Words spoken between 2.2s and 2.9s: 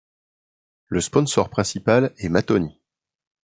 Mattoni.